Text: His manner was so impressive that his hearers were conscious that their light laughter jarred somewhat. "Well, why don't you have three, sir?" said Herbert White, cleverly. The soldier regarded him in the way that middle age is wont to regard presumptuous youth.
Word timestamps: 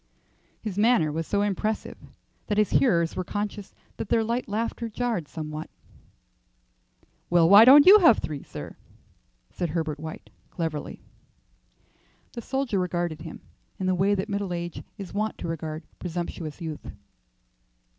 His 0.63 0.79
manner 0.79 1.11
was 1.11 1.27
so 1.27 1.43
impressive 1.43 1.95
that 2.47 2.57
his 2.57 2.71
hearers 2.71 3.15
were 3.15 3.23
conscious 3.23 3.75
that 3.97 4.09
their 4.09 4.23
light 4.23 4.47
laughter 4.49 4.89
jarred 4.89 5.27
somewhat. 5.27 5.69
"Well, 7.29 7.47
why 7.47 7.65
don't 7.65 7.85
you 7.85 7.99
have 7.99 8.17
three, 8.17 8.41
sir?" 8.41 8.75
said 9.51 9.69
Herbert 9.69 9.99
White, 9.99 10.31
cleverly. 10.49 11.03
The 12.33 12.41
soldier 12.41 12.79
regarded 12.79 13.21
him 13.21 13.41
in 13.77 13.85
the 13.85 13.93
way 13.93 14.15
that 14.15 14.27
middle 14.27 14.53
age 14.53 14.83
is 14.97 15.13
wont 15.13 15.37
to 15.37 15.47
regard 15.47 15.83
presumptuous 15.99 16.61
youth. 16.61 16.89